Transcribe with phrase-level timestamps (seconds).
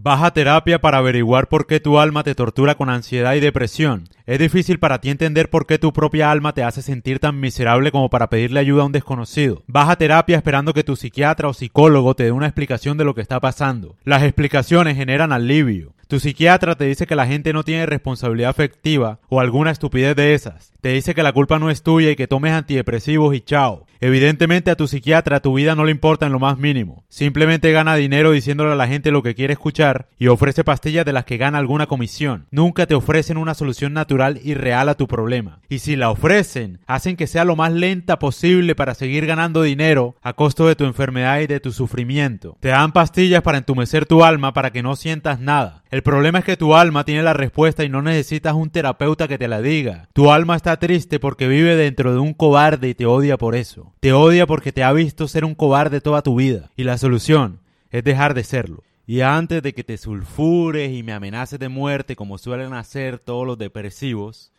[0.00, 4.08] Baja terapia para averiguar por qué tu alma te tortura con ansiedad y depresión.
[4.26, 7.90] Es difícil para ti entender por qué tu propia alma te hace sentir tan miserable
[7.90, 9.64] como para pedirle ayuda a un desconocido.
[9.66, 13.22] Baja terapia esperando que tu psiquiatra o psicólogo te dé una explicación de lo que
[13.22, 13.96] está pasando.
[14.04, 15.94] Las explicaciones generan alivio.
[16.08, 20.32] Tu psiquiatra te dice que la gente no tiene responsabilidad afectiva o alguna estupidez de
[20.32, 20.72] esas.
[20.80, 23.84] Te dice que la culpa no es tuya y que tomes antidepresivos y chao.
[24.00, 27.04] Evidentemente a tu psiquiatra tu vida no le importa en lo más mínimo.
[27.08, 31.12] Simplemente gana dinero diciéndole a la gente lo que quiere escuchar y ofrece pastillas de
[31.12, 32.46] las que gana alguna comisión.
[32.50, 35.60] Nunca te ofrecen una solución natural y real a tu problema.
[35.68, 40.14] Y si la ofrecen, hacen que sea lo más lenta posible para seguir ganando dinero
[40.22, 42.56] a costo de tu enfermedad y de tu sufrimiento.
[42.60, 45.82] Te dan pastillas para entumecer tu alma para que no sientas nada.
[46.02, 49.48] Problema es que tu alma tiene la respuesta y no necesitas un terapeuta que te
[49.48, 50.08] la diga.
[50.12, 53.94] Tu alma está triste porque vive dentro de un cobarde y te odia por eso.
[54.00, 56.70] Te odia porque te ha visto ser un cobarde toda tu vida.
[56.76, 58.82] Y la solución es dejar de serlo.
[59.06, 63.46] Y antes de que te sulfures y me amenaces de muerte como suelen hacer todos
[63.46, 64.52] los depresivos,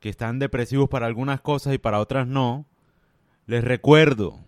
[0.00, 2.66] que están depresivos para algunas cosas y para otras no,
[3.46, 4.44] les recuerdo,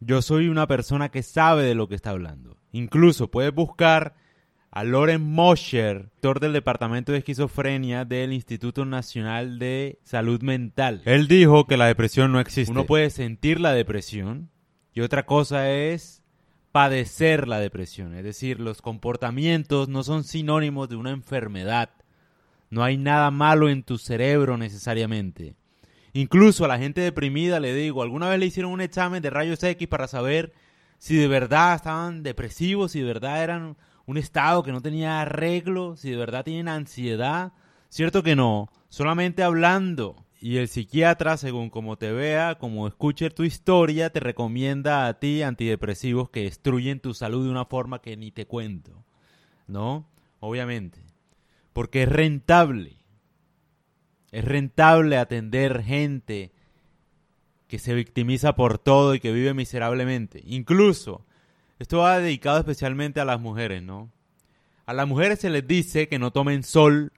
[0.00, 2.58] yo soy una persona que sabe de lo que está hablando.
[2.72, 4.14] Incluso puedes buscar
[4.70, 11.02] a Loren Mosher, director del Departamento de Esquizofrenia del Instituto Nacional de Salud Mental.
[11.04, 12.70] Él dijo que la depresión no existe.
[12.70, 14.50] Uno puede sentir la depresión
[14.92, 16.22] y otra cosa es
[16.72, 18.14] padecer la depresión.
[18.14, 21.90] Es decir, los comportamientos no son sinónimos de una enfermedad.
[22.70, 25.54] No hay nada malo en tu cerebro necesariamente.
[26.12, 29.62] Incluso a la gente deprimida le digo, ¿alguna vez le hicieron un examen de rayos
[29.62, 30.52] X para saber
[30.98, 33.76] si de verdad estaban depresivos, si de verdad eran
[34.08, 37.52] un estado que no tenía arreglo, si de verdad tienen ansiedad.
[37.90, 40.24] Cierto que no, solamente hablando.
[40.40, 45.42] Y el psiquiatra, según como te vea, como escuche tu historia, te recomienda a ti
[45.42, 49.04] antidepresivos que destruyen tu salud de una forma que ni te cuento.
[49.66, 50.08] ¿No?
[50.40, 51.00] Obviamente.
[51.74, 52.96] Porque es rentable.
[54.32, 56.52] Es rentable atender gente
[57.66, 60.40] que se victimiza por todo y que vive miserablemente.
[60.46, 61.26] Incluso
[61.78, 64.10] esto va dedicado especialmente a las mujeres, ¿no?
[64.84, 67.12] A las mujeres se les dice que no tomen sol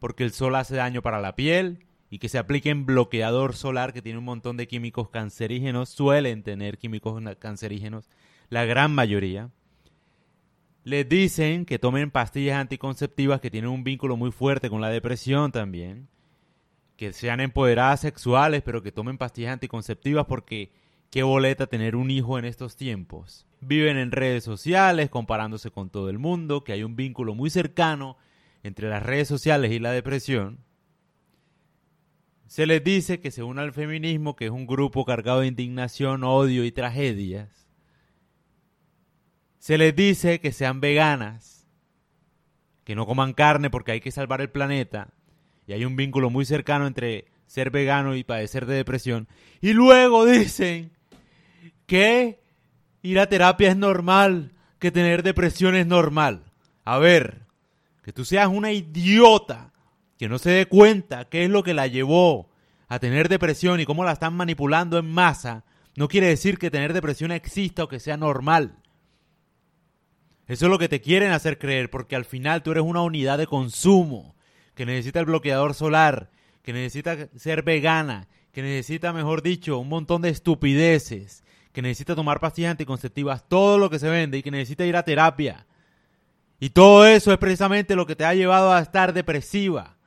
[0.00, 4.02] porque el sol hace daño para la piel y que se apliquen bloqueador solar que
[4.02, 8.08] tiene un montón de químicos cancerígenos, suelen tener químicos cancerígenos,
[8.48, 9.50] la gran mayoría.
[10.84, 15.52] Les dicen que tomen pastillas anticonceptivas que tienen un vínculo muy fuerte con la depresión
[15.52, 16.08] también,
[16.96, 20.72] que sean empoderadas sexuales, pero que tomen pastillas anticonceptivas porque
[21.10, 26.08] qué boleta tener un hijo en estos tiempos viven en redes sociales comparándose con todo
[26.08, 28.16] el mundo, que hay un vínculo muy cercano
[28.62, 30.58] entre las redes sociales y la depresión.
[32.46, 36.24] Se les dice que se una al feminismo, que es un grupo cargado de indignación,
[36.24, 37.68] odio y tragedias.
[39.58, 41.66] Se les dice que sean veganas,
[42.84, 45.08] que no coman carne porque hay que salvar el planeta.
[45.66, 49.26] Y hay un vínculo muy cercano entre ser vegano y padecer de depresión.
[49.60, 50.92] Y luego dicen
[51.86, 52.45] que
[53.06, 56.44] ir a terapia es normal, que tener depresión es normal.
[56.84, 57.42] A ver,
[58.02, 59.72] que tú seas una idiota
[60.18, 62.50] que no se dé cuenta qué es lo que la llevó
[62.88, 65.64] a tener depresión y cómo la están manipulando en masa,
[65.96, 68.76] no quiere decir que tener depresión exista o que sea normal.
[70.46, 73.38] Eso es lo que te quieren hacer creer, porque al final tú eres una unidad
[73.38, 74.36] de consumo
[74.74, 76.30] que necesita el bloqueador solar,
[76.62, 81.42] que necesita ser vegana, que necesita, mejor dicho, un montón de estupideces,
[81.76, 85.02] que necesita tomar pastillas anticonceptivas, todo lo que se vende y que necesita ir a
[85.02, 85.66] terapia.
[86.58, 89.98] Y todo eso es precisamente lo que te ha llevado a estar depresiva,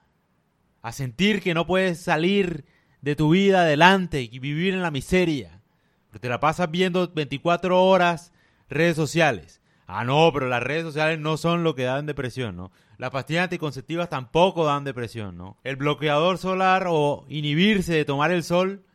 [0.82, 2.66] a sentir que no puedes salir
[3.02, 5.62] de tu vida adelante y vivir en la miseria.
[6.08, 8.34] Porque te la pasas viendo 24 horas
[8.68, 9.62] redes sociales.
[9.86, 12.72] Ah, no, pero las redes sociales no son lo que dan depresión, ¿no?
[12.98, 15.60] Las pastillas anticonceptivas tampoco dan depresión, ¿no?
[15.64, 18.86] El bloqueador solar o inhibirse de tomar el sol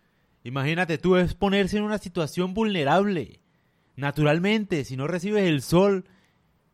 [0.44, 3.40] Imagínate, tú es ponerse en una situación vulnerable.
[3.96, 6.04] Naturalmente, si no recibes el sol,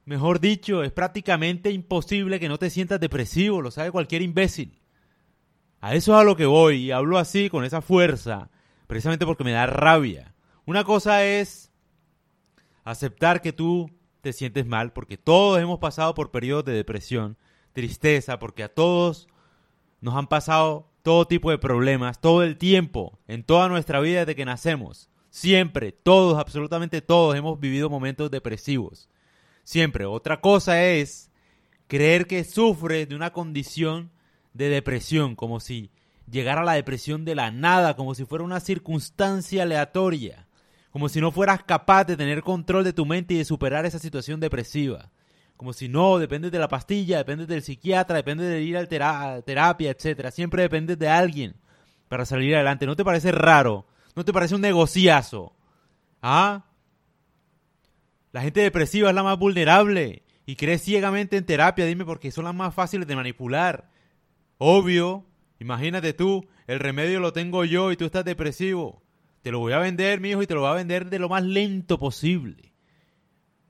[0.04, 4.80] mejor dicho, es prácticamente imposible que no te sientas depresivo, lo sabe cualquier imbécil.
[5.80, 8.50] A eso es a lo que voy y hablo así, con esa fuerza,
[8.88, 10.34] precisamente porque me da rabia.
[10.66, 11.70] Una cosa es
[12.82, 13.88] aceptar que tú
[14.20, 17.38] te sientes mal, porque todos hemos pasado por periodos de depresión,
[17.72, 19.28] tristeza, porque a todos
[20.00, 24.36] nos han pasado todo tipo de problemas, todo el tiempo, en toda nuestra vida desde
[24.36, 25.10] que nacemos.
[25.30, 29.08] Siempre, todos, absolutamente todos hemos vivido momentos depresivos.
[29.64, 30.04] Siempre.
[30.04, 31.30] Otra cosa es
[31.86, 34.10] creer que sufres de una condición
[34.52, 35.90] de depresión, como si
[36.28, 40.48] llegara la depresión de la nada, como si fuera una circunstancia aleatoria,
[40.90, 43.98] como si no fueras capaz de tener control de tu mente y de superar esa
[43.98, 45.10] situación depresiva,
[45.60, 49.90] Como si no, depende de la pastilla, depende del psiquiatra, depende de ir a terapia,
[49.90, 50.30] etcétera.
[50.30, 51.54] Siempre depende de alguien
[52.08, 52.86] para salir adelante.
[52.86, 53.84] ¿No te parece raro?
[54.16, 55.54] ¿No te parece un negociazo?
[56.22, 56.64] ¿Ah?
[58.32, 62.44] La gente depresiva es la más vulnerable y cree ciegamente en terapia, dime porque son
[62.46, 63.90] las más fáciles de manipular.
[64.56, 65.26] Obvio,
[65.58, 69.02] imagínate tú, el remedio lo tengo yo y tú estás depresivo.
[69.42, 71.28] Te lo voy a vender, mi hijo, y te lo voy a vender de lo
[71.28, 72.69] más lento posible.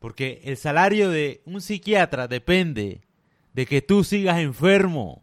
[0.00, 3.02] Porque el salario de un psiquiatra depende
[3.52, 5.22] de que tú sigas enfermo.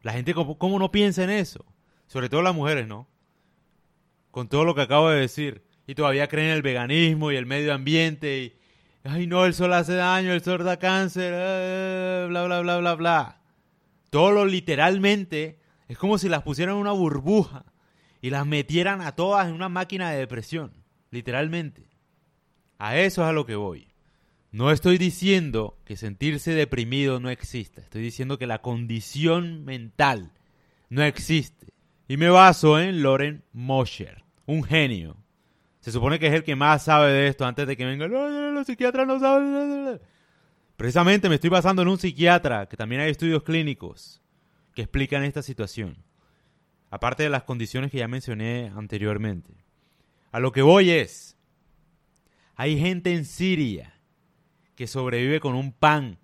[0.00, 1.64] La gente, ¿cómo, no piensa en eso?
[2.06, 3.06] Sobre todo las mujeres, ¿no?
[4.30, 5.62] Con todo lo que acabo de decir.
[5.86, 8.38] Y todavía creen en el veganismo y el medio ambiente.
[8.38, 8.56] Y,
[9.04, 12.94] ay, no, el sol hace daño, el sol da cáncer, eh, bla, bla, bla, bla,
[12.94, 13.40] bla.
[14.08, 17.66] Todo lo literalmente es como si las pusieran en una burbuja
[18.22, 20.72] y las metieran a todas en una máquina de depresión.
[21.10, 21.91] Literalmente.
[22.82, 23.86] A eso es a lo que voy.
[24.50, 30.32] No estoy diciendo que sentirse deprimido no exista, estoy diciendo que la condición mental
[30.88, 31.68] no existe.
[32.08, 35.16] Y me baso en Loren Mosher, un genio.
[35.78, 38.66] Se supone que es el que más sabe de esto antes de que venga, los
[38.66, 40.00] psiquiatras no saben.
[40.76, 44.20] Precisamente me estoy basando en un psiquiatra, que también hay estudios clínicos
[44.74, 45.98] que explican esta situación.
[46.90, 49.54] Aparte de las condiciones que ya mencioné anteriormente.
[50.32, 51.31] A lo que voy es,
[52.62, 53.92] hay gente en Siria
[54.76, 56.20] que sobrevive con un pan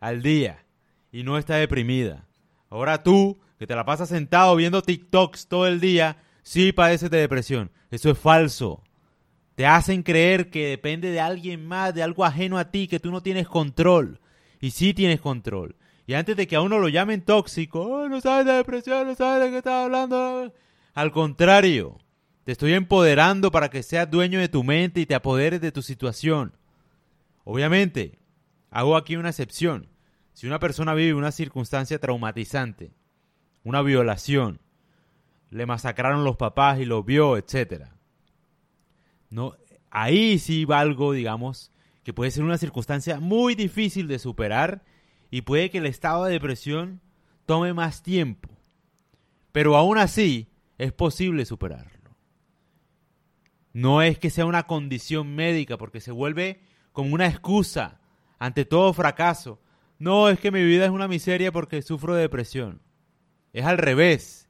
[0.00, 0.66] al día
[1.10, 2.28] y no está deprimida.
[2.68, 7.16] Ahora tú, que te la pasas sentado viendo TikToks todo el día, sí padeces de
[7.16, 7.70] depresión.
[7.90, 8.84] Eso es falso.
[9.54, 13.10] Te hacen creer que depende de alguien más, de algo ajeno a ti, que tú
[13.10, 14.20] no tienes control.
[14.60, 15.74] Y sí tienes control.
[16.06, 19.14] Y antes de que a uno lo llamen tóxico, oh, no sabes de depresión, no
[19.14, 20.52] sabes de qué estás hablando.
[20.92, 21.96] Al contrario,
[22.48, 25.82] te estoy empoderando para que seas dueño de tu mente y te apoderes de tu
[25.82, 26.54] situación.
[27.44, 28.18] Obviamente,
[28.70, 29.90] hago aquí una excepción.
[30.32, 32.94] Si una persona vive una circunstancia traumatizante,
[33.64, 34.62] una violación,
[35.50, 37.94] le masacraron los papás y lo vio, etcétera.
[39.28, 39.54] No,
[39.90, 41.70] ahí sí va algo, digamos,
[42.02, 44.86] que puede ser una circunstancia muy difícil de superar
[45.30, 47.02] y puede que el estado de depresión
[47.44, 48.48] tome más tiempo.
[49.52, 50.48] Pero aún así
[50.78, 51.97] es posible superarlo.
[53.72, 56.60] No es que sea una condición médica porque se vuelve
[56.92, 58.00] como una excusa
[58.38, 59.60] ante todo fracaso.
[59.98, 62.80] No, es que mi vida es una miseria porque sufro de depresión.
[63.52, 64.48] Es al revés.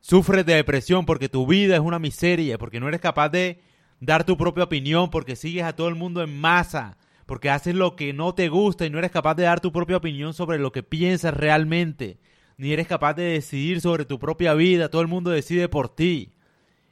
[0.00, 3.60] Sufres de depresión porque tu vida es una miseria, porque no eres capaz de
[4.00, 6.96] dar tu propia opinión, porque sigues a todo el mundo en masa,
[7.26, 9.98] porque haces lo que no te gusta y no eres capaz de dar tu propia
[9.98, 12.18] opinión sobre lo que piensas realmente,
[12.56, 16.32] ni eres capaz de decidir sobre tu propia vida, todo el mundo decide por ti.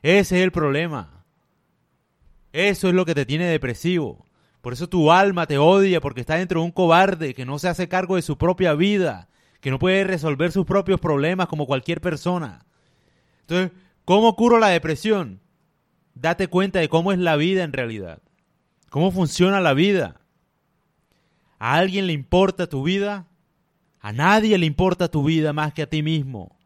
[0.03, 1.25] Ese es el problema.
[2.53, 4.25] Eso es lo que te tiene depresivo.
[4.61, 7.69] Por eso tu alma te odia porque está dentro de un cobarde que no se
[7.69, 9.29] hace cargo de su propia vida,
[9.61, 12.65] que no puede resolver sus propios problemas como cualquier persona.
[13.43, 13.71] Entonces,
[14.05, 15.41] ¿cómo curo la depresión?
[16.15, 18.21] Date cuenta de cómo es la vida en realidad.
[18.91, 20.21] ¿Cómo funciona la vida?
[21.59, 23.29] ¿A alguien le importa tu vida?
[24.01, 26.59] A nadie le importa tu vida más que a ti mismo.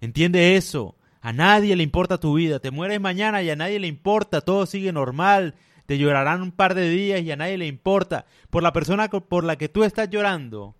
[0.00, 0.96] Entiende eso.
[1.20, 2.60] A nadie le importa tu vida.
[2.60, 4.40] Te mueres mañana y a nadie le importa.
[4.40, 5.54] Todo sigue normal
[5.90, 8.24] te llorarán un par de días y a nadie le importa.
[8.48, 10.76] Por la persona por la que tú estás llorando,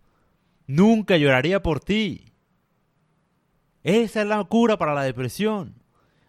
[0.68, 2.32] nunca lloraría por ti.
[3.82, 5.82] Esa es la cura para la depresión.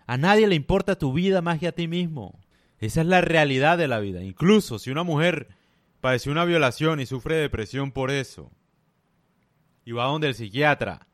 [0.08, 2.40] A nadie le importa tu vida más que a ti mismo.
[2.80, 4.24] Esa es la realidad de la vida.
[4.24, 5.50] Incluso si una mujer
[6.00, 8.50] padeció una violación y sufre depresión por eso,
[9.86, 11.06] y va donde el psiquiatra,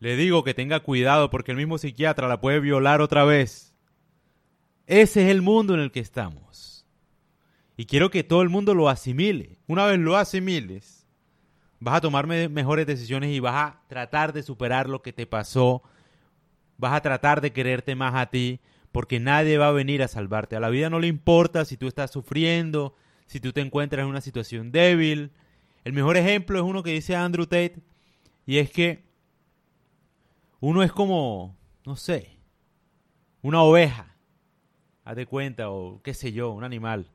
[0.00, 3.74] le digo que tenga cuidado porque el mismo psiquiatra la puede violar otra vez.
[4.86, 6.86] Ese es el mundo en el que estamos.
[7.76, 9.58] Y quiero que todo el mundo lo asimile.
[9.66, 11.06] Una vez lo asimiles,
[11.80, 15.82] vas a tomar mejores decisiones y vas a tratar de superar lo que te pasó.
[16.76, 18.60] Vas a tratar de quererte más a ti,
[18.92, 20.56] porque nadie va a venir a salvarte.
[20.56, 22.94] A la vida no le importa si tú estás sufriendo,
[23.26, 25.32] si tú te encuentras en una situación débil.
[25.84, 27.78] El mejor ejemplo es uno que dice Andrew Tate,
[28.46, 29.07] y es que
[30.60, 32.38] uno es como, no sé,
[33.42, 34.16] una oveja,
[35.04, 37.10] haz de cuenta, o qué sé yo, un animal.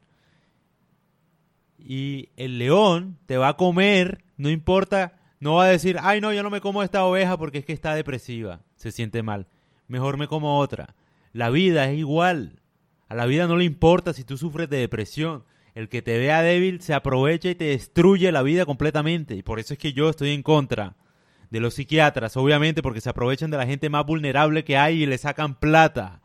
[1.78, 6.32] Y el león te va a comer, no importa, no va a decir, ay no,
[6.32, 9.48] yo no me como esta oveja porque es que está depresiva, se siente mal,
[9.88, 10.96] mejor me como otra.
[11.34, 12.62] La vida es igual,
[13.10, 15.44] a la vida no le importa si tú sufres de depresión,
[15.76, 19.60] el que te vea débil se aprovecha y te destruye la vida completamente, y por
[19.60, 20.96] eso es que yo estoy en contra
[21.54, 25.06] de los psiquiatras, obviamente porque se aprovechan de la gente más vulnerable que hay y
[25.06, 26.20] le sacan plata.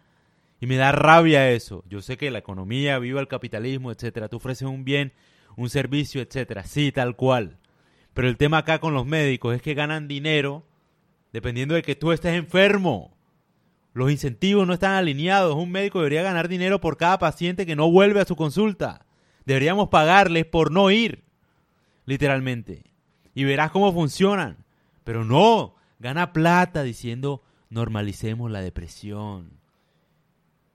[0.59, 1.85] Y me da rabia eso.
[1.87, 5.13] Yo sé que la economía, viva el capitalismo, etcétera, tú ofreces un bien
[5.55, 6.65] un servicio, etcétera.
[6.65, 7.59] Sí, tal cual.
[8.15, 10.65] Pero el tema acá con los médicos es que ganan dinero
[11.31, 13.15] dependiendo de que tú estés enfermo.
[13.93, 15.57] Los incentivos no están alineados.
[15.57, 19.05] Un médico debería ganar dinero por cada paciente que no vuelve a su consulta.
[19.45, 21.25] Deberíamos pagarles por no ir,
[22.07, 22.85] literalmente.
[23.35, 24.65] Y verás cómo funcionan.
[25.09, 29.59] Pero no, gana plata diciendo normalicemos la depresión.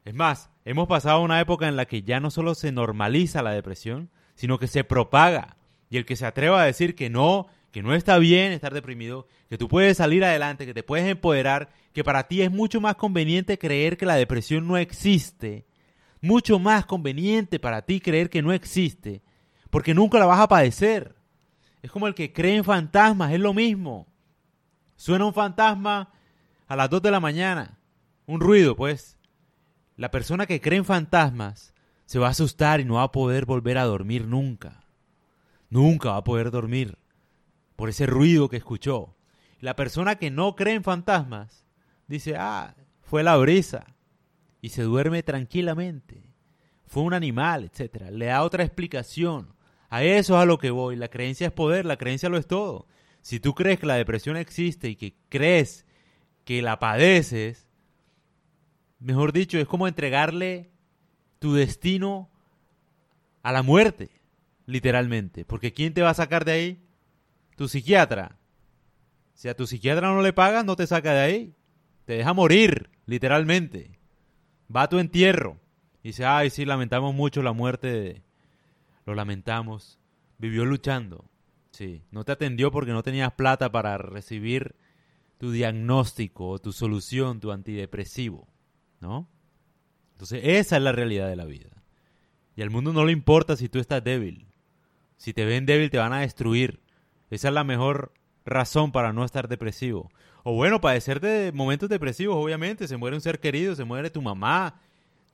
[0.06, 3.52] Es más, hemos pasado una época en la que ya no solo se normaliza la
[3.52, 5.58] depresión, sino que se propaga.
[5.92, 9.28] Y el que se atreva a decir que no, que no está bien estar deprimido,
[9.50, 12.96] que tú puedes salir adelante, que te puedes empoderar, que para ti es mucho más
[12.96, 15.68] conveniente creer que la depresión no existe,
[16.22, 19.22] mucho más conveniente para ti creer que no existe,
[19.70, 21.14] porque nunca la vas a padecer.
[21.84, 24.08] Es como el que cree en fantasmas, es lo mismo.
[25.04, 26.14] Suena un fantasma
[26.66, 27.78] a las 2 de la mañana,
[28.26, 29.18] un ruido, pues.
[29.98, 31.74] La persona que cree en fantasmas
[32.06, 34.86] se va a asustar y no va a poder volver a dormir nunca.
[35.70, 36.98] Nunca va a poder dormir
[37.76, 39.18] por ese ruido que escuchó.
[39.60, 41.66] La persona que no cree en fantasmas
[42.08, 43.98] dice, ah, fue la brisa.
[44.62, 46.34] Y se duerme tranquilamente.
[46.88, 48.04] Fue un animal, etc.
[48.10, 49.54] Le da otra explicación.
[49.90, 50.96] A eso es a lo que voy.
[50.96, 52.88] La creencia es poder, la creencia lo es todo.
[53.24, 55.86] Si tú crees que la depresión existe y que crees
[56.44, 57.70] que la padeces,
[59.00, 60.70] mejor dicho, es como entregarle
[61.40, 62.30] tu destino
[63.42, 64.12] a la muerte
[64.66, 65.46] literalmente.
[65.46, 66.86] Porque ¿quién te va a sacar de ahí?
[67.56, 68.38] Tu psiquiatra.
[69.34, 71.56] Si a tu psiquiatra no le pagas, no te saca de ahí.
[72.04, 73.98] Te deja morir, literalmente.
[74.74, 75.62] Va a tu entierro.
[76.04, 78.24] Y dice, ay, sí, lamentamos mucho la muerte de...
[79.06, 79.98] Lo lamentamos.
[80.38, 81.24] Vivió luchando.
[81.74, 84.76] Sí, no te atendió porque no tenías plata para recibir
[85.40, 88.48] tu diagnóstico tu solución, tu antidepresivo.
[89.02, 89.28] ¿No?
[90.12, 91.84] Entonces, esa es la realidad de la vida.
[92.56, 94.48] Y al mundo no le importa si tú estás débil.
[95.18, 96.82] Si te ven débil te van a destruir.
[97.32, 98.14] Esa es la mejor
[98.46, 100.12] razón para no estar depresivo.
[100.44, 102.88] O bueno, padecer de momentos depresivos, obviamente.
[102.88, 104.80] Se muere un ser querido, se muere tu mamá.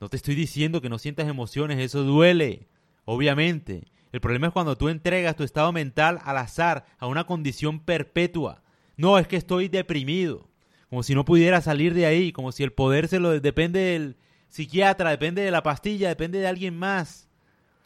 [0.00, 2.66] No te estoy diciendo que no sientas emociones, eso duele.
[3.04, 3.86] Obviamente.
[4.12, 8.62] El problema es cuando tú entregas tu estado mental al azar, a una condición perpetua.
[8.96, 10.48] No, es que estoy deprimido.
[10.88, 14.16] Como si no pudiera salir de ahí, como si el poder se lo depende del
[14.48, 17.28] psiquiatra, depende de la pastilla, depende de alguien más.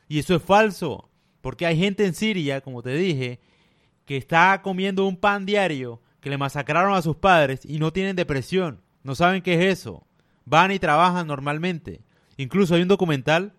[0.08, 1.10] Y eso es falso.
[1.42, 3.40] Porque hay gente en Siria, como te dije,
[4.06, 8.16] que está comiendo un pan diario, que le masacraron a sus padres y no tienen
[8.16, 8.80] depresión.
[9.02, 10.06] No saben qué es eso.
[10.46, 12.00] Van y trabajan normalmente.
[12.38, 13.52] Incluso hay un documental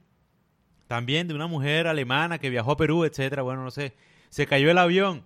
[0.88, 3.42] también de una mujer alemana que viajó a Perú, etcétera.
[3.42, 3.94] Bueno, no sé.
[4.30, 5.24] Se cayó el avión.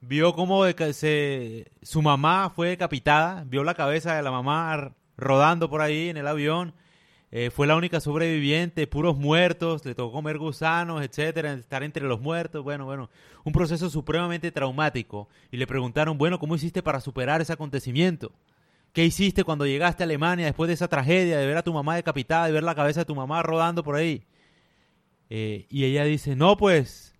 [0.00, 3.44] Vio cómo se, su mamá fue decapitada.
[3.46, 6.74] Vio la cabeza de la mamá rodando por ahí en el avión
[7.32, 12.20] eh, fue la única sobreviviente, puros muertos, le tocó comer gusanos, etcétera, estar entre los
[12.20, 13.10] muertos, bueno, bueno,
[13.44, 15.28] un proceso supremamente traumático.
[15.50, 18.32] Y le preguntaron, bueno, ¿cómo hiciste para superar ese acontecimiento?
[18.92, 21.96] ¿Qué hiciste cuando llegaste a Alemania después de esa tragedia, de ver a tu mamá
[21.96, 24.24] decapitada, de ver la cabeza de tu mamá rodando por ahí?
[25.30, 27.14] Eh, y ella dice, no, pues,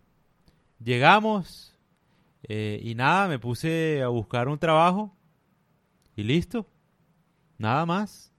[0.82, 1.76] llegamos
[2.48, 5.16] eh, y nada, me puse a buscar un trabajo
[6.14, 6.66] y listo,
[7.58, 8.32] nada más.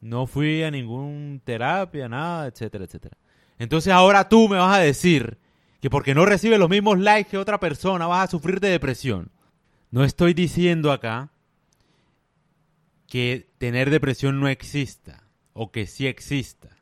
[0.00, 3.16] No fui a ningún terapia, nada, etcétera, etcétera.
[3.58, 5.38] Entonces ahora tú me vas a decir
[5.80, 9.30] que porque no recibes los mismos likes que otra persona vas a sufrir de depresión.
[9.90, 11.32] No estoy diciendo acá
[13.08, 16.77] que tener depresión no exista o que sí exista.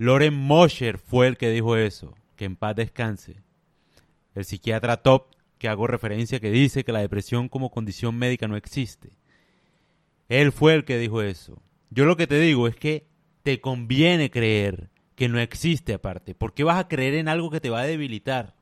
[0.00, 3.42] Loren Mosher fue el que dijo eso, que en paz descanse.
[4.34, 5.26] El psiquiatra top
[5.58, 9.10] que hago referencia que dice que la depresión como condición médica no existe.
[10.30, 11.60] Él fue el que dijo eso.
[11.90, 13.08] Yo lo que te digo es que
[13.42, 16.34] te conviene creer que no existe aparte.
[16.34, 18.54] ¿Por qué vas a creer en algo que te va a debilitar?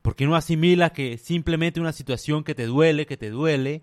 [0.00, 3.82] ¿Por qué no asimilas que simplemente una situación que te duele, que te duele,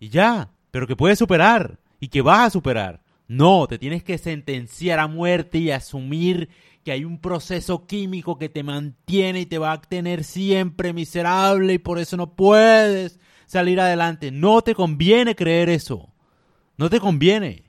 [0.00, 3.01] y ya, pero que puedes superar y que vas a superar?
[3.28, 6.48] No, te tienes que sentenciar a muerte y asumir
[6.84, 11.74] que hay un proceso químico que te mantiene y te va a tener siempre miserable
[11.74, 14.30] y por eso no puedes salir adelante.
[14.30, 16.12] No te conviene creer eso.
[16.76, 17.64] No te conviene.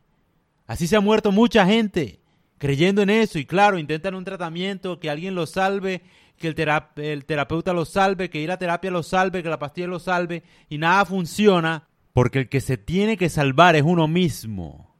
[0.65, 2.19] Así se ha muerto mucha gente
[2.57, 6.01] creyendo en eso y claro, intentan un tratamiento, que alguien lo salve,
[6.38, 10.00] que el, terapeuta lo salve, que ir a terapia lo salve, que la pastilla lo
[10.00, 14.92] salve y nada funciona porque el que se tiene que salvar es uno mismo.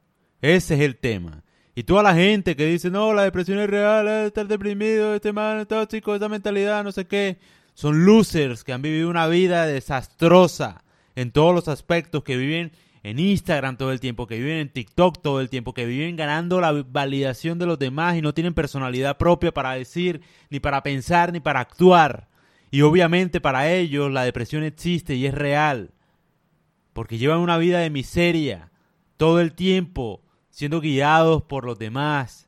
[0.44, 1.42] Ese es el tema.
[1.74, 5.66] Y toda la gente que dice, no, la depresión es real, estar deprimido, este man
[5.66, 7.38] tóxico, esa mentalidad, no sé qué,
[7.74, 10.84] son losers que han vivido una vida desastrosa
[11.16, 12.74] en todos los aspectos, que viven
[13.04, 16.60] en Instagram todo el tiempo, que viven en TikTok todo el tiempo, que viven ganando
[16.60, 20.20] la validación de los demás y no tienen personalidad propia para decir,
[20.50, 22.28] ni para pensar, ni para actuar.
[22.70, 25.92] Y obviamente para ellos la depresión existe y es real,
[26.92, 28.72] porque llevan una vida de miseria
[29.16, 30.23] todo el tiempo,
[30.54, 32.48] siendo guiados por los demás,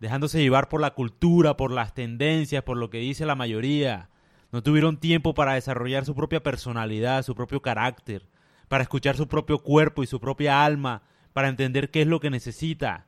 [0.00, 4.08] dejándose llevar por la cultura, por las tendencias, por lo que dice la mayoría.
[4.50, 8.26] No tuvieron tiempo para desarrollar su propia personalidad, su propio carácter,
[8.66, 11.02] para escuchar su propio cuerpo y su propia alma,
[11.34, 13.06] para entender qué es lo que necesita.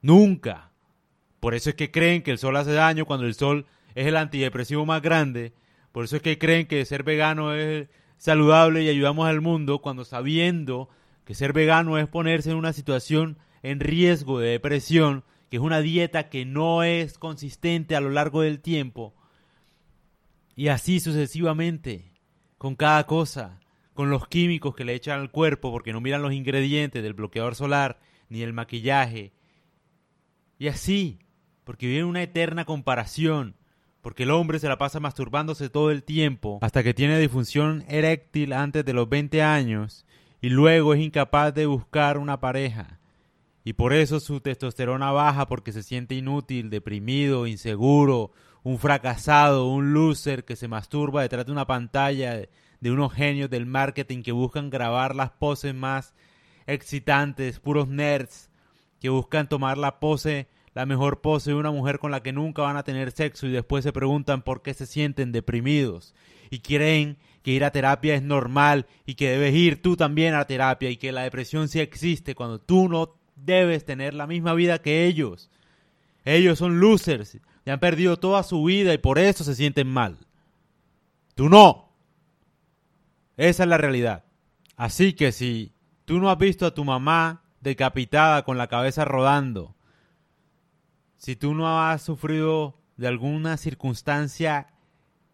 [0.00, 0.72] Nunca.
[1.38, 4.16] Por eso es que creen que el sol hace daño cuando el sol es el
[4.16, 5.52] antidepresivo más grande.
[5.92, 10.06] Por eso es que creen que ser vegano es saludable y ayudamos al mundo cuando
[10.06, 10.88] sabiendo
[11.28, 15.82] que ser vegano es ponerse en una situación en riesgo de depresión, que es una
[15.82, 19.14] dieta que no es consistente a lo largo del tiempo.
[20.56, 22.14] Y así sucesivamente,
[22.56, 23.60] con cada cosa
[23.92, 27.54] con los químicos que le echan al cuerpo porque no miran los ingredientes del bloqueador
[27.54, 29.34] solar ni el maquillaje.
[30.58, 31.18] Y así,
[31.64, 33.54] porque viene una eterna comparación,
[34.00, 38.54] porque el hombre se la pasa masturbándose todo el tiempo hasta que tiene disfunción eréctil
[38.54, 40.06] antes de los 20 años
[40.40, 42.98] y luego es incapaz de buscar una pareja.
[43.64, 49.92] Y por eso su testosterona baja porque se siente inútil, deprimido, inseguro, un fracasado, un
[49.92, 52.48] loser que se masturba detrás de una pantalla
[52.80, 56.14] de unos genios del marketing que buscan grabar las poses más
[56.66, 58.50] excitantes, puros nerds
[59.00, 62.62] que buscan tomar la pose, la mejor pose de una mujer con la que nunca
[62.62, 66.14] van a tener sexo y después se preguntan por qué se sienten deprimidos
[66.50, 70.46] y creen que ir a terapia es normal y que debes ir tú también a
[70.46, 74.80] terapia y que la depresión sí existe cuando tú no debes tener la misma vida
[74.80, 75.50] que ellos.
[76.24, 80.18] Ellos son losers, ya han perdido toda su vida y por eso se sienten mal.
[81.34, 81.92] Tú no.
[83.36, 84.24] Esa es la realidad.
[84.76, 85.72] Así que si
[86.04, 89.76] tú no has visto a tu mamá decapitada con la cabeza rodando,
[91.16, 94.68] si tú no has sufrido de alguna circunstancia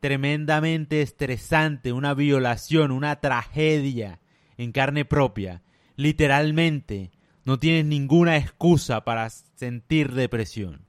[0.05, 4.21] tremendamente estresante, una violación, una tragedia
[4.59, 5.63] en carne propia,
[5.97, 7.11] literalmente
[7.47, 10.85] no tienes ninguna excusa para sentir depresión.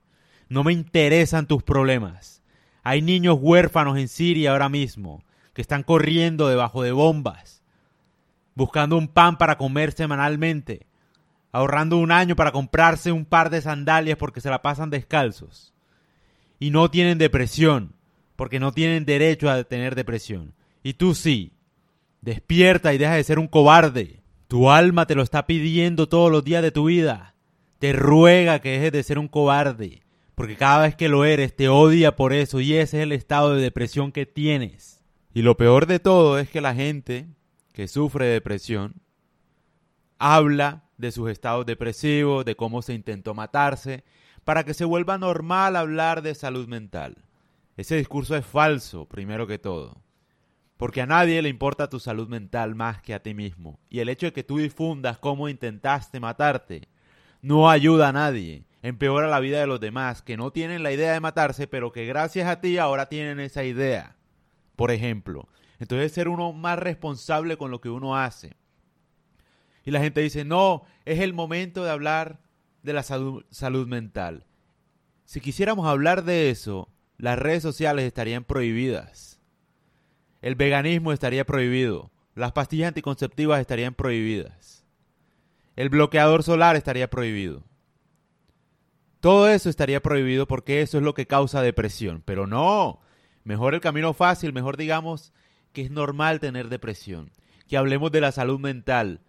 [0.49, 2.43] No me interesan tus problemas.
[2.83, 5.23] Hay niños huérfanos en Siria ahora mismo
[5.53, 7.63] que están corriendo debajo de bombas,
[8.53, 10.87] buscando un pan para comer semanalmente,
[11.53, 15.73] ahorrando un año para comprarse un par de sandalias porque se la pasan descalzos.
[16.59, 17.94] Y no tienen depresión,
[18.35, 20.53] porque no tienen derecho a tener depresión.
[20.83, 21.53] Y tú sí.
[22.21, 24.21] Despierta y deja de ser un cobarde.
[24.47, 27.35] Tu alma te lo está pidiendo todos los días de tu vida.
[27.79, 30.01] Te ruega que dejes de ser un cobarde,
[30.33, 33.53] porque cada vez que lo eres te odia por eso y ese es el estado
[33.53, 35.03] de depresión que tienes.
[35.33, 37.27] Y lo peor de todo es que la gente
[37.73, 38.95] que sufre de depresión
[40.17, 44.03] habla de sus estados depresivos, de cómo se intentó matarse,
[44.45, 47.24] para que se vuelva normal hablar de salud mental.
[47.75, 50.01] Ese discurso es falso, primero que todo.
[50.77, 53.79] Porque a nadie le importa tu salud mental más que a ti mismo.
[53.89, 56.89] Y el hecho de que tú difundas cómo intentaste matarte
[57.41, 58.65] no ayuda a nadie.
[58.81, 62.05] Empeora la vida de los demás que no tienen la idea de matarse, pero que
[62.05, 64.15] gracias a ti ahora tienen esa idea
[64.75, 65.47] por ejemplo.
[65.79, 68.55] Entonces ser uno más responsable con lo que uno hace.
[69.83, 72.39] Y la gente dice, no, es el momento de hablar
[72.81, 74.45] de la salud, salud mental.
[75.25, 79.39] Si quisiéramos hablar de eso, las redes sociales estarían prohibidas.
[80.41, 82.11] El veganismo estaría prohibido.
[82.35, 84.85] Las pastillas anticonceptivas estarían prohibidas.
[85.75, 87.63] El bloqueador solar estaría prohibido.
[89.19, 92.21] Todo eso estaría prohibido porque eso es lo que causa depresión.
[92.25, 93.01] Pero no,
[93.45, 95.31] Mejor el camino fácil, mejor digamos
[95.71, 97.31] que es normal tener depresión.
[97.67, 99.21] Que hablemos de la salud mental.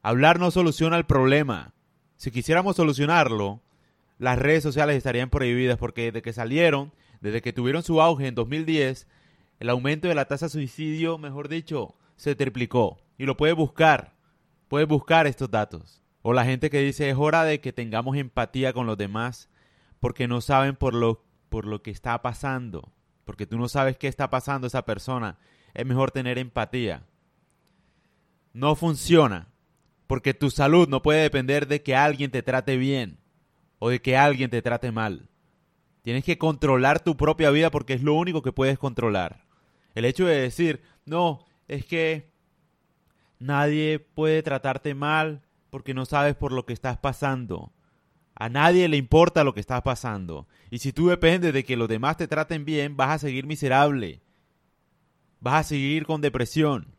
[0.00, 1.74] Hablar no soluciona el problema.
[2.16, 3.60] Si quisiéramos solucionarlo,
[4.18, 8.34] las redes sociales estarían prohibidas porque desde que salieron, desde que tuvieron su auge en
[8.34, 9.08] 2010,
[9.60, 12.98] el aumento de la tasa de suicidio, mejor dicho, se triplicó.
[13.16, 14.14] Y lo puedes buscar.
[14.68, 16.02] Puedes buscar estos datos.
[16.20, 19.48] O la gente que dice es hora de que tengamos empatía con los demás
[20.00, 22.92] porque no saben por lo, por lo que está pasando
[23.24, 25.38] porque tú no sabes qué está pasando esa persona,
[25.74, 27.06] es mejor tener empatía.
[28.52, 29.48] No funciona,
[30.06, 33.18] porque tu salud no puede depender de que alguien te trate bien
[33.78, 35.28] o de que alguien te trate mal.
[36.02, 39.44] Tienes que controlar tu propia vida porque es lo único que puedes controlar.
[39.94, 42.30] El hecho de decir, no, es que
[43.38, 47.72] nadie puede tratarte mal porque no sabes por lo que estás pasando.
[48.34, 50.48] A nadie le importa lo que está pasando.
[50.70, 54.22] Y si tú dependes de que los demás te traten bien, vas a seguir miserable.
[55.40, 56.96] Vas a seguir con depresión.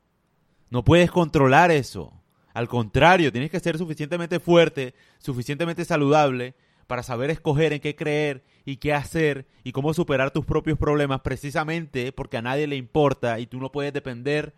[0.70, 2.14] No puedes controlar eso.
[2.54, 6.56] Al contrario, tienes que ser suficientemente fuerte, suficientemente saludable
[6.94, 11.22] para saber escoger en qué creer y qué hacer y cómo superar tus propios problemas
[11.22, 14.54] precisamente porque a nadie le importa y tú no puedes depender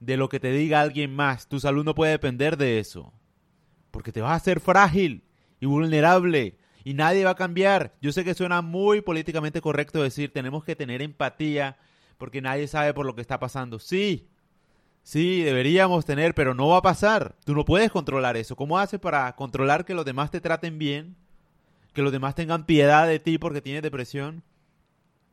[0.00, 1.46] de lo que te diga alguien más.
[1.46, 3.12] Tu salud no puede depender de eso.
[3.92, 5.22] Porque te vas a hacer frágil
[5.60, 7.94] y vulnerable y nadie va a cambiar.
[8.02, 11.76] Yo sé que suena muy políticamente correcto decir tenemos que tener empatía
[12.16, 13.78] porque nadie sabe por lo que está pasando.
[13.78, 14.26] Sí,
[15.04, 17.36] sí, deberíamos tener, pero no va a pasar.
[17.44, 18.56] Tú no puedes controlar eso.
[18.56, 21.27] ¿Cómo haces para controlar que los demás te traten bien?
[21.98, 24.44] Que los demás tengan piedad de ti porque tienes depresión.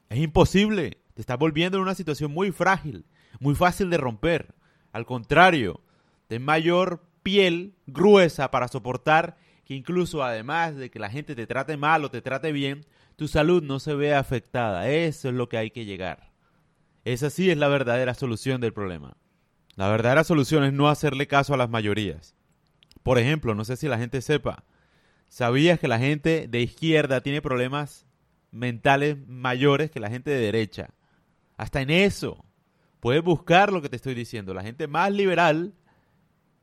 [0.09, 0.97] Es imposible.
[1.13, 3.05] Te estás volviendo en una situación muy frágil,
[3.39, 4.55] muy fácil de romper.
[4.91, 5.81] Al contrario,
[6.25, 11.77] ten mayor piel gruesa para soportar que incluso además de que la gente te trate
[11.77, 14.89] mal o te trate bien, tu salud no se vea afectada.
[14.89, 16.31] Eso es lo que hay que llegar.
[17.03, 19.17] Esa sí es la verdadera solución del problema.
[19.75, 22.33] La verdadera solución es no hacerle caso a las mayorías.
[23.03, 24.63] Por ejemplo, no sé si la gente sepa,
[25.27, 28.05] ¿sabías que la gente de izquierda tiene problemas
[28.51, 30.89] mentales mayores que la gente de derecha?
[31.57, 32.43] Hasta en eso.
[32.99, 34.53] Puedes buscar lo que te estoy diciendo.
[34.53, 35.73] La gente más liberal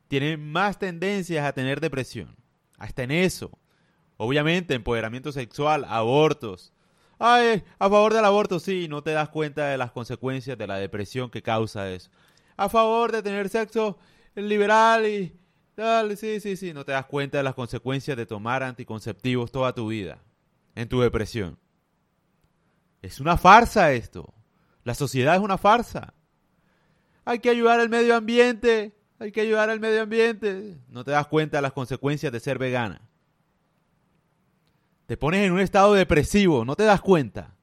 [0.09, 2.37] tiene más tendencias a tener depresión
[2.83, 3.51] hasta en eso.
[4.17, 6.73] Obviamente, empoderamiento sexual, abortos.
[7.19, 10.77] Ay, a favor del aborto, sí, no te das cuenta de las consecuencias de la
[10.77, 12.11] depresión que causa eso.
[12.57, 13.99] A favor de tener sexo
[14.35, 15.33] liberal y
[15.75, 19.75] tal, sí, sí, sí, no te das cuenta de las consecuencias de tomar anticonceptivos toda
[19.75, 20.19] tu vida
[20.75, 21.59] en tu depresión.
[23.01, 24.33] Es una farsa esto.
[24.85, 26.15] La sociedad es una farsa.
[27.25, 30.77] Hay que ayudar al medio ambiente hay que ayudar al medio ambiente.
[30.89, 33.01] No te das cuenta de las consecuencias de ser vegana.
[35.07, 37.55] Te pones en un estado depresivo, no te das cuenta.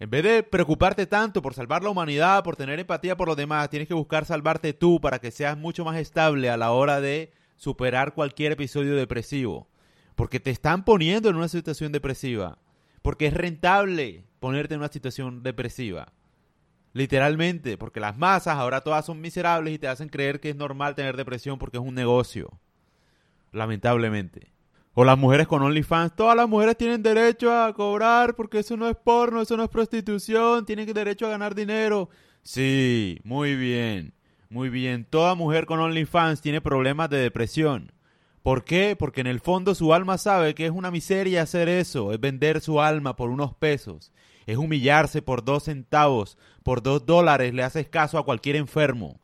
[0.00, 3.68] En vez de preocuparte tanto por salvar la humanidad, por tener empatía por los demás,
[3.68, 7.34] tienes que buscar salvarte tú para que seas mucho más estable a la hora de
[7.56, 9.68] superar cualquier episodio depresivo.
[10.14, 12.56] Porque te están poniendo en una situación depresiva.
[13.02, 16.14] Porque es rentable ponerte en una situación depresiva.
[16.94, 20.94] Literalmente, porque las masas ahora todas son miserables y te hacen creer que es normal
[20.94, 22.58] tener depresión porque es un negocio.
[23.52, 24.50] Lamentablemente.
[25.00, 28.86] O las mujeres con OnlyFans, todas las mujeres tienen derecho a cobrar porque eso no
[28.86, 32.10] es porno, eso no es prostitución, tienen derecho a ganar dinero.
[32.42, 34.12] Sí, muy bien,
[34.50, 35.06] muy bien.
[35.08, 37.92] Toda mujer con OnlyFans tiene problemas de depresión.
[38.42, 38.94] ¿Por qué?
[38.94, 42.60] Porque en el fondo su alma sabe que es una miseria hacer eso, es vender
[42.60, 44.12] su alma por unos pesos
[44.50, 49.20] es humillarse por dos centavos, por dos dólares, le haces caso a cualquier enfermo.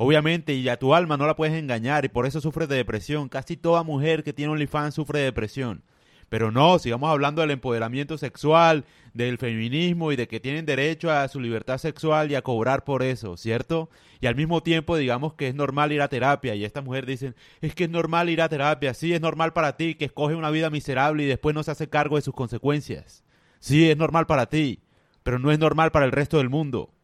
[0.00, 3.28] Obviamente, y a tu alma no la puedes engañar y por eso sufres de depresión.
[3.28, 5.82] Casi toda mujer que tiene OnlyFans sufre de depresión.
[6.28, 11.26] Pero no, sigamos hablando del empoderamiento sexual, del feminismo y de que tienen derecho a
[11.26, 13.90] su libertad sexual y a cobrar por eso, ¿cierto?
[14.20, 17.34] Y al mismo tiempo digamos que es normal ir a terapia y esta mujer dicen,
[17.60, 20.50] es que es normal ir a terapia, sí, es normal para ti que escoge una
[20.50, 23.24] vida miserable y después no se hace cargo de sus consecuencias.
[23.58, 24.80] Sí, es normal para ti,
[25.24, 26.94] pero no es normal para el resto del mundo.